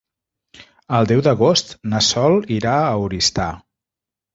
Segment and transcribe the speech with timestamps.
[1.01, 3.51] El deu d'agost na Sol irà a Oristà.